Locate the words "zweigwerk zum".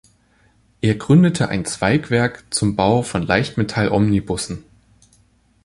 1.63-2.75